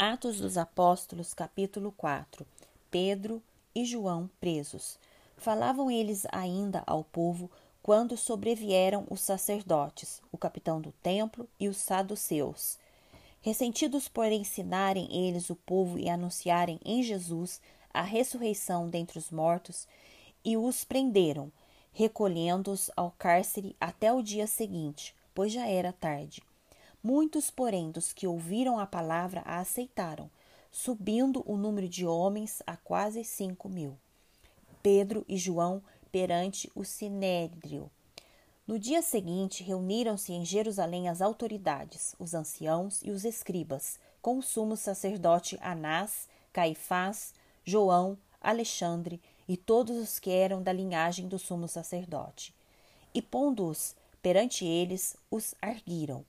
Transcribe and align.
Atos 0.00 0.38
dos 0.38 0.56
Apóstolos, 0.56 1.34
capítulo 1.34 1.90
4 1.90 2.46
Pedro 2.88 3.42
e 3.74 3.84
João 3.84 4.30
presos. 4.38 4.96
Falavam 5.36 5.90
eles 5.90 6.24
ainda 6.30 6.84
ao 6.86 7.02
povo 7.02 7.50
quando 7.82 8.16
sobrevieram 8.16 9.04
os 9.10 9.20
sacerdotes, 9.20 10.22
o 10.30 10.38
capitão 10.38 10.80
do 10.80 10.92
templo 11.02 11.48
e 11.58 11.66
os 11.66 11.78
saduceus. 11.78 12.78
Ressentidos 13.42 14.06
por 14.06 14.26
ensinarem 14.26 15.08
eles 15.10 15.50
o 15.50 15.56
povo 15.56 15.98
e 15.98 16.08
anunciarem 16.08 16.78
em 16.84 17.02
Jesus 17.02 17.60
a 17.92 18.02
ressurreição 18.02 18.88
dentre 18.88 19.18
os 19.18 19.32
mortos, 19.32 19.88
e 20.44 20.56
os 20.56 20.84
prenderam, 20.84 21.50
recolhendo-os 21.92 22.88
ao 22.96 23.10
cárcere 23.18 23.74
até 23.80 24.12
o 24.12 24.22
dia 24.22 24.46
seguinte, 24.46 25.12
pois 25.34 25.52
já 25.52 25.66
era 25.66 25.92
tarde. 25.92 26.40
Muitos, 27.10 27.50
porém, 27.50 27.90
dos 27.90 28.12
que 28.12 28.26
ouviram 28.26 28.78
a 28.78 28.84
palavra 28.84 29.40
a 29.46 29.60
aceitaram, 29.60 30.30
subindo 30.70 31.42
o 31.50 31.56
número 31.56 31.88
de 31.88 32.04
homens 32.04 32.62
a 32.66 32.76
quase 32.76 33.24
cinco 33.24 33.66
mil. 33.66 33.96
Pedro 34.82 35.24
e 35.26 35.38
João 35.38 35.82
perante 36.12 36.70
o 36.74 36.84
Sinédrio. 36.84 37.90
No 38.66 38.78
dia 38.78 39.00
seguinte, 39.00 39.62
reuniram-se 39.62 40.34
em 40.34 40.44
Jerusalém 40.44 41.08
as 41.08 41.22
autoridades, 41.22 42.14
os 42.18 42.34
anciãos 42.34 43.00
e 43.02 43.10
os 43.10 43.24
escribas, 43.24 43.98
com 44.20 44.36
o 44.36 44.42
sumo 44.42 44.76
sacerdote 44.76 45.58
Anás, 45.62 46.28
Caifás, 46.52 47.32
João, 47.64 48.18
Alexandre 48.38 49.18
e 49.48 49.56
todos 49.56 49.96
os 49.96 50.18
que 50.18 50.30
eram 50.30 50.62
da 50.62 50.74
linhagem 50.74 51.26
do 51.26 51.38
sumo 51.38 51.68
sacerdote. 51.68 52.54
E 53.14 53.22
pondo-os 53.22 53.96
perante 54.20 54.66
eles, 54.66 55.16
os 55.30 55.54
arguiram. 55.62 56.22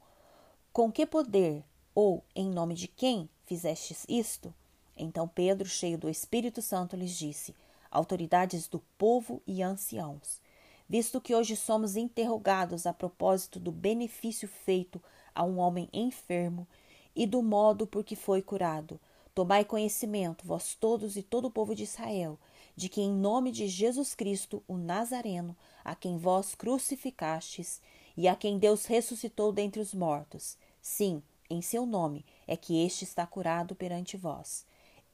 Com 0.71 0.91
que 0.91 1.05
poder 1.05 1.63
ou 1.95 2.23
em 2.35 2.47
nome 2.47 2.75
de 2.75 2.87
quem 2.87 3.27
fizestes 3.45 4.05
isto? 4.07 4.53
Então 4.95 5.27
Pedro, 5.27 5.67
cheio 5.67 5.97
do 5.97 6.07
Espírito 6.07 6.61
Santo, 6.61 6.95
lhes 6.95 7.17
disse: 7.17 7.55
Autoridades 7.89 8.67
do 8.67 8.79
povo 8.95 9.41
e 9.47 9.63
anciãos, 9.63 10.39
visto 10.88 11.19
que 11.19 11.33
hoje 11.33 11.55
somos 11.55 11.95
interrogados 11.95 12.85
a 12.85 12.94
propósito 12.94 13.59
do 13.59 13.71
benefício 13.71 14.47
feito 14.47 15.02
a 15.33 15.44
um 15.44 15.57
homem 15.57 15.89
enfermo 15.91 16.67
e 17.16 17.25
do 17.25 17.41
modo 17.41 17.88
por 17.88 18.03
que 18.03 18.16
foi 18.16 18.41
curado, 18.41 18.99
tomai 19.33 19.66
conhecimento, 19.66 20.45
vós 20.45 20.75
todos 20.75 21.17
e 21.17 21.23
todo 21.23 21.45
o 21.45 21.51
povo 21.51 21.73
de 21.73 21.83
Israel, 21.83 22.38
de 22.75 22.89
que 22.89 23.01
em 23.01 23.11
nome 23.11 23.51
de 23.51 23.67
Jesus 23.67 24.13
Cristo, 24.13 24.63
o 24.67 24.77
Nazareno, 24.77 25.57
a 25.83 25.95
quem 25.95 26.17
vós 26.17 26.53
crucificastes 26.53 27.81
e 28.20 28.28
a 28.28 28.36
quem 28.36 28.59
Deus 28.59 28.86
ressuscitou 28.86 29.53
dentre 29.53 29.80
os 29.80 29.94
mortos, 29.94 30.58
sim, 30.81 31.23
em 31.50 31.62
seu 31.62 31.86
nome 31.86 32.25
é 32.45 32.58
que 32.58 32.86
este 32.86 33.06
está 33.06 33.25
curado 33.25 33.73
perante 33.73 34.17
vós. 34.17 34.66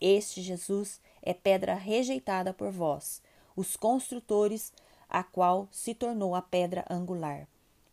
Este 0.01 0.41
Jesus 0.41 0.99
é 1.21 1.31
pedra 1.31 1.75
rejeitada 1.75 2.51
por 2.51 2.71
vós, 2.71 3.21
os 3.55 3.75
construtores, 3.75 4.73
a 5.07 5.23
qual 5.23 5.67
se 5.71 5.93
tornou 5.93 6.33
a 6.33 6.41
pedra 6.41 6.83
angular. 6.89 7.47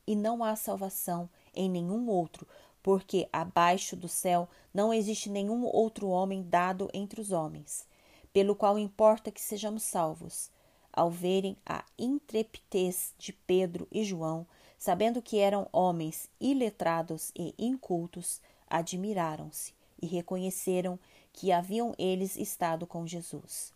E 0.06 0.16
não 0.16 0.42
há 0.42 0.56
salvação 0.56 1.28
em 1.54 1.68
nenhum 1.68 2.08
outro, 2.08 2.48
porque 2.82 3.28
abaixo 3.30 3.94
do 3.94 4.08
céu 4.08 4.48
não 4.72 4.94
existe 4.94 5.28
nenhum 5.28 5.66
outro 5.66 6.08
homem 6.08 6.42
dado 6.42 6.88
entre 6.94 7.20
os 7.20 7.32
homens, 7.32 7.86
pelo 8.32 8.56
qual 8.56 8.78
importa 8.78 9.30
que 9.30 9.42
sejamos 9.42 9.82
salvos. 9.82 10.50
Ao 10.90 11.10
verem 11.10 11.54
a 11.66 11.84
intrepidez 11.98 13.12
de 13.18 13.34
Pedro 13.34 13.86
e 13.92 14.02
João, 14.04 14.46
sabendo 14.82 15.22
que 15.22 15.38
eram 15.38 15.68
homens 15.72 16.28
iletrados 16.40 17.30
e 17.36 17.54
incultos, 17.56 18.40
admiraram-se 18.68 19.72
e 20.02 20.08
reconheceram 20.08 20.98
que 21.32 21.52
haviam 21.52 21.94
eles 21.96 22.34
estado 22.34 22.84
com 22.84 23.06
Jesus. 23.06 23.72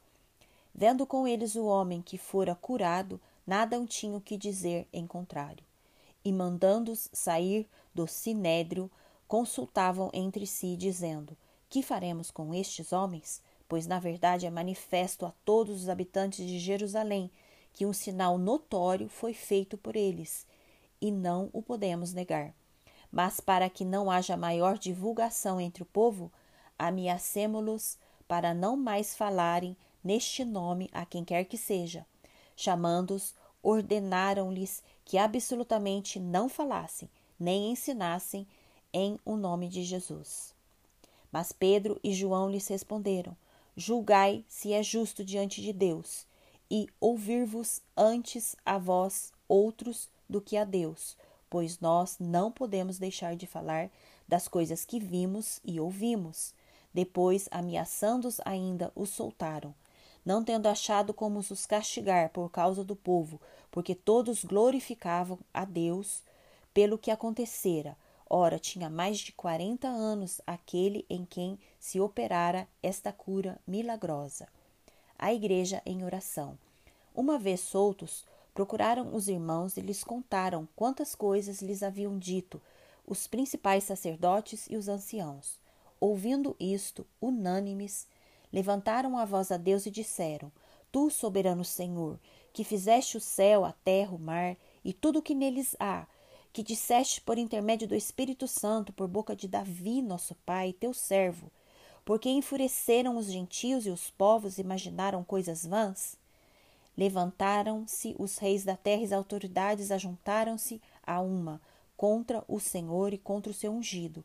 Vendo 0.74 1.06
com 1.06 1.24
eles 1.24 1.54
o 1.54 1.64
homem 1.64 2.02
que 2.02 2.18
fora 2.18 2.56
curado, 2.56 3.20
nada 3.46 3.80
tinham 3.86 4.18
que 4.18 4.36
dizer 4.36 4.88
em 4.92 5.06
contrário. 5.06 5.62
E 6.24 6.32
mandando-os 6.32 7.08
sair 7.12 7.68
do 7.94 8.08
sinédrio, 8.08 8.90
consultavam 9.28 10.10
entre 10.12 10.44
si, 10.44 10.76
dizendo: 10.76 11.36
Que 11.70 11.84
faremos 11.84 12.32
com 12.32 12.52
estes 12.52 12.92
homens? 12.92 13.40
Pois 13.68 13.86
na 13.86 14.00
verdade 14.00 14.44
é 14.44 14.50
manifesto 14.50 15.24
a 15.24 15.32
todos 15.44 15.82
os 15.82 15.88
habitantes 15.88 16.44
de 16.44 16.58
Jerusalém 16.58 17.30
que 17.72 17.86
um 17.86 17.92
sinal 17.92 18.38
notório 18.38 19.08
foi 19.08 19.34
feito 19.34 19.78
por 19.78 19.94
eles, 19.94 20.46
e 21.00 21.10
não 21.10 21.50
o 21.52 21.62
podemos 21.62 22.12
negar. 22.12 22.54
Mas 23.10 23.40
para 23.40 23.68
que 23.70 23.84
não 23.84 24.10
haja 24.10 24.36
maior 24.36 24.78
divulgação 24.78 25.60
entre 25.60 25.82
o 25.82 25.86
povo, 25.86 26.32
ameacemo-los 26.78 27.98
para 28.26 28.52
não 28.52 28.76
mais 28.76 29.14
falarem 29.14 29.76
neste 30.02 30.44
nome 30.44 30.88
a 30.92 31.04
quem 31.04 31.24
quer 31.24 31.44
que 31.44 31.56
seja. 31.56 32.06
Chamando-os, 32.56 33.34
ordenaram-lhes 33.62 34.82
que 35.04 35.18
absolutamente 35.18 36.20
não 36.20 36.48
falassem, 36.48 37.08
nem 37.38 37.72
ensinassem 37.72 38.46
em 38.92 39.18
o 39.24 39.36
nome 39.36 39.68
de 39.68 39.82
Jesus. 39.82 40.54
Mas 41.30 41.52
Pedro 41.52 41.98
e 42.02 42.12
João 42.12 42.48
lhes 42.48 42.68
responderam: 42.68 43.36
Julgai 43.76 44.44
se 44.48 44.72
é 44.72 44.82
justo 44.82 45.24
diante 45.24 45.60
de 45.60 45.72
Deus, 45.72 46.26
e 46.70 46.88
ouvir-vos 47.00 47.82
antes 47.96 48.56
a 48.64 48.78
vós 48.78 49.32
outros 49.48 50.08
do 50.28 50.40
que 50.40 50.56
a 50.56 50.64
Deus, 50.64 51.16
pois 51.48 51.80
nós 51.80 52.16
não 52.18 52.50
podemos 52.50 52.98
deixar 52.98 53.36
de 53.36 53.46
falar 53.46 53.90
das 54.26 54.48
coisas 54.48 54.84
que 54.84 54.98
vimos 54.98 55.60
e 55.64 55.78
ouvimos. 55.78 56.54
Depois, 56.92 57.48
ameaçando-os 57.50 58.40
ainda, 58.44 58.90
os 58.94 59.10
soltaram, 59.10 59.74
não 60.24 60.42
tendo 60.42 60.66
achado 60.66 61.12
como 61.14 61.38
os 61.38 61.66
castigar 61.66 62.30
por 62.30 62.50
causa 62.50 62.82
do 62.82 62.96
povo, 62.96 63.40
porque 63.70 63.94
todos 63.94 64.44
glorificavam 64.44 65.38
a 65.52 65.64
Deus 65.64 66.22
pelo 66.72 66.98
que 66.98 67.10
acontecera. 67.10 67.96
Ora, 68.28 68.58
tinha 68.58 68.90
mais 68.90 69.18
de 69.18 69.30
quarenta 69.30 69.86
anos 69.86 70.40
aquele 70.46 71.06
em 71.08 71.24
quem 71.24 71.58
se 71.78 72.00
operara 72.00 72.66
esta 72.82 73.12
cura 73.12 73.58
milagrosa. 73.66 74.48
A 75.18 75.32
igreja 75.32 75.80
em 75.86 76.04
oração. 76.04 76.58
Uma 77.14 77.38
vez 77.38 77.60
soltos, 77.60 78.26
procuraram 78.56 79.14
os 79.14 79.28
irmãos 79.28 79.76
e 79.76 79.82
lhes 79.82 80.02
contaram 80.02 80.66
quantas 80.74 81.14
coisas 81.14 81.60
lhes 81.60 81.82
haviam 81.82 82.18
dito 82.18 82.58
os 83.06 83.26
principais 83.26 83.84
sacerdotes 83.84 84.66
e 84.70 84.78
os 84.78 84.88
anciãos. 84.88 85.60
Ouvindo 86.00 86.56
isto, 86.58 87.06
unânimes, 87.20 88.08
levantaram 88.50 89.18
a 89.18 89.26
voz 89.26 89.52
a 89.52 89.58
Deus 89.58 89.84
e 89.84 89.90
disseram: 89.90 90.50
Tu, 90.90 91.10
soberano 91.10 91.66
Senhor, 91.66 92.18
que 92.50 92.64
fizeste 92.64 93.18
o 93.18 93.20
céu, 93.20 93.62
a 93.62 93.72
terra, 93.72 94.14
o 94.14 94.18
mar 94.18 94.56
e 94.82 94.94
tudo 94.94 95.18
o 95.18 95.22
que 95.22 95.34
neles 95.34 95.76
há, 95.78 96.06
que 96.50 96.62
disseste 96.62 97.20
por 97.20 97.36
intermédio 97.36 97.86
do 97.86 97.94
Espírito 97.94 98.48
Santo, 98.48 98.90
por 98.90 99.06
boca 99.06 99.36
de 99.36 99.46
Davi, 99.46 100.00
nosso 100.00 100.34
pai, 100.46 100.72
teu 100.72 100.94
servo, 100.94 101.52
porque 102.06 102.30
enfureceram 102.30 103.18
os 103.18 103.26
gentios 103.26 103.84
e 103.84 103.90
os 103.90 104.08
povos 104.08 104.56
imaginaram 104.56 105.22
coisas 105.22 105.66
vãs? 105.66 106.16
Levantaram-se 106.96 108.14
os 108.18 108.38
reis 108.38 108.64
da 108.64 108.76
terra 108.76 109.02
e 109.02 109.04
as 109.04 109.12
autoridades 109.12 109.90
ajuntaram-se 109.90 110.80
a 111.02 111.20
uma 111.20 111.60
contra 111.96 112.44
o 112.48 112.58
Senhor 112.58 113.12
e 113.12 113.18
contra 113.18 113.50
o 113.50 113.54
seu 113.54 113.72
ungido, 113.72 114.24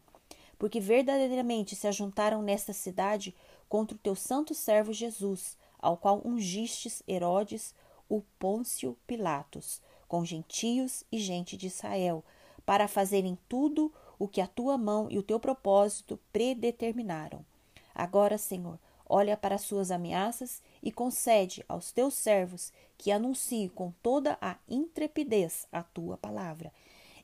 porque 0.57 0.79
verdadeiramente 0.79 1.75
se 1.75 1.87
ajuntaram 1.87 2.41
nesta 2.41 2.73
cidade 2.73 3.35
contra 3.67 3.95
o 3.95 3.99
teu 3.99 4.15
santo 4.15 4.53
servo 4.53 4.93
Jesus, 4.93 5.57
ao 5.79 5.97
qual 5.97 6.21
ungistes 6.23 7.01
Herodes, 7.07 7.73
o 8.07 8.21
Pôncio 8.37 8.97
Pilatos, 9.07 9.81
com 10.07 10.25
gentios 10.25 11.03
e 11.11 11.17
gente 11.17 11.55
de 11.55 11.67
Israel, 11.67 12.23
para 12.65 12.87
fazerem 12.87 13.37
tudo 13.47 13.91
o 14.19 14.27
que 14.27 14.41
a 14.41 14.47
tua 14.47 14.77
mão 14.77 15.07
e 15.09 15.17
o 15.17 15.23
teu 15.23 15.39
propósito 15.39 16.19
predeterminaram. 16.31 17.45
Agora, 17.95 18.37
Senhor, 18.37 18.77
olha 19.07 19.35
para 19.35 19.55
as 19.55 19.61
suas 19.61 19.89
ameaças 19.89 20.61
e 20.81 20.91
concede 20.91 21.63
aos 21.67 21.91
teus 21.91 22.13
servos 22.13 22.71
que 22.97 23.11
anuncie 23.11 23.69
com 23.69 23.91
toda 24.01 24.37
a 24.41 24.57
intrepidez 24.69 25.67
a 25.71 25.83
tua 25.83 26.17
palavra. 26.17 26.71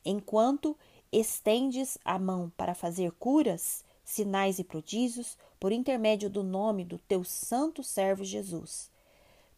Enquanto 0.03 0.77
estendes 1.11 1.97
a 2.03 2.19
mão 2.19 2.51
para 2.55 2.73
fazer 2.73 3.11
curas, 3.13 3.83
sinais 4.03 4.57
e 4.59 4.63
prodígios 4.63 5.37
por 5.59 5.71
intermédio 5.71 6.29
do 6.29 6.43
nome 6.43 6.85
do 6.85 6.97
teu 6.97 7.23
santo 7.23 7.83
servo 7.83 8.23
Jesus. 8.23 8.89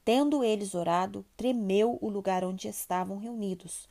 Tendo 0.03 0.43
eles 0.43 0.73
orado, 0.73 1.25
tremeu 1.37 1.99
o 2.01 2.09
lugar 2.09 2.43
onde 2.43 2.67
estavam 2.67 3.17
reunidos. 3.17 3.87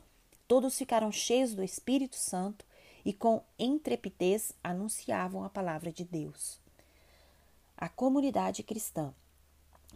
Todos 0.49 0.77
ficaram 0.77 1.13
cheios 1.13 1.55
do 1.55 1.63
Espírito 1.63 2.17
Santo 2.17 2.65
e 3.05 3.13
com 3.13 3.43
intrepidez 3.59 4.53
anunciavam 4.65 5.45
a 5.45 5.49
palavra 5.49 5.93
de 5.93 6.05
Deus. 6.05 6.59
A 7.77 7.89
comunidade 7.89 8.63
cristã. 8.63 9.15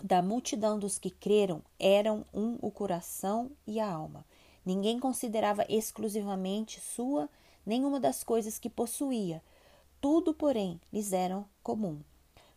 Da 0.00 0.20
multidão 0.20 0.78
dos 0.78 0.98
que 0.98 1.10
creram 1.10 1.62
eram 1.78 2.24
um 2.32 2.58
o 2.60 2.70
coração 2.70 3.50
e 3.66 3.78
a 3.78 3.88
alma. 3.88 4.24
Ninguém 4.64 4.98
considerava 4.98 5.64
exclusivamente 5.68 6.80
sua 6.80 7.28
nenhuma 7.64 8.00
das 8.00 8.24
coisas 8.24 8.58
que 8.58 8.70
possuía. 8.70 9.42
Tudo, 10.00 10.34
porém, 10.34 10.80
lhes 10.92 11.12
era 11.12 11.44
comum. 11.62 12.00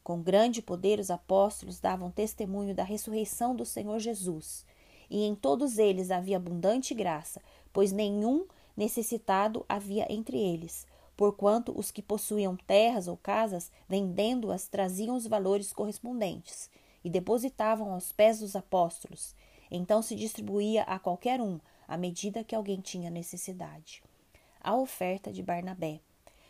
Com 0.03 0.21
grande 0.21 0.61
poder, 0.61 0.99
os 0.99 1.11
apóstolos 1.11 1.79
davam 1.79 2.09
testemunho 2.09 2.73
da 2.73 2.83
ressurreição 2.83 3.55
do 3.55 3.65
Senhor 3.65 3.99
Jesus. 3.99 4.65
E 5.09 5.23
em 5.23 5.35
todos 5.35 5.77
eles 5.77 6.09
havia 6.09 6.37
abundante 6.37 6.93
graça, 6.95 7.41
pois 7.71 7.91
nenhum 7.91 8.45
necessitado 8.75 9.63
havia 9.69 10.11
entre 10.11 10.37
eles, 10.39 10.87
porquanto 11.15 11.71
os 11.77 11.91
que 11.91 12.01
possuíam 12.01 12.55
terras 12.55 13.07
ou 13.07 13.17
casas, 13.17 13.71
vendendo-as, 13.87 14.67
traziam 14.67 15.15
os 15.15 15.27
valores 15.27 15.71
correspondentes 15.71 16.69
e 17.05 17.09
depositavam 17.09 17.93
aos 17.93 18.11
pés 18.11 18.39
dos 18.39 18.55
apóstolos. 18.55 19.35
Então 19.69 20.01
se 20.01 20.15
distribuía 20.15 20.81
a 20.83 20.97
qualquer 20.97 21.39
um, 21.39 21.59
à 21.87 21.95
medida 21.95 22.43
que 22.43 22.55
alguém 22.55 22.81
tinha 22.81 23.11
necessidade. 23.11 24.01
A 24.59 24.75
oferta 24.75 25.31
de 25.31 25.43
Barnabé. 25.43 25.99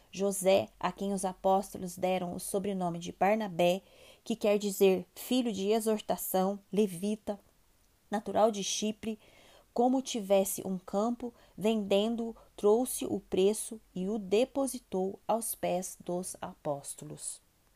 José, 0.10 0.70
a 0.80 0.94
quem 0.94 1.12
os 1.14 1.26
apóstolos 1.26 1.98
deram 1.98 2.34
o 2.34 2.40
sobrenome 2.40 3.00
de 3.00 3.12
Barnabé, 3.12 3.82
que 4.24 4.34
quer 4.34 4.58
dizer 4.58 5.06
filho 5.14 5.52
de 5.52 5.72
exortação, 5.72 6.58
levita, 6.72 7.38
natural 8.10 8.50
de 8.50 8.64
Chipre, 8.64 9.20
como 9.74 10.02
tivesse 10.02 10.66
um 10.66 10.78
campo, 10.78 11.34
vendendo, 11.58 12.34
trouxe 12.56 13.06
o 13.06 13.20
preço 13.20 13.82
e 13.94 14.08
o 14.08 14.18
depositou 14.18 15.20
aos 15.28 15.54
pés 15.54 15.98
dos 16.00 16.38
apóstolos. 16.40 17.45